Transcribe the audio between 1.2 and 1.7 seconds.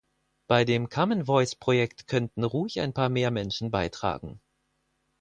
Voice